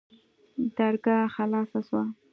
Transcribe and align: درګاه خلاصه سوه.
درګاه 0.77 1.31
خلاصه 1.35 1.79
سوه. 1.87 2.03